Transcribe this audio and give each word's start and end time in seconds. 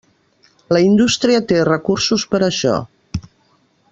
La 0.75 0.79
indústria 0.85 1.43
té 1.51 1.59
recursos 1.69 2.27
per 2.33 2.41
a 2.43 2.49
això. 2.49 2.75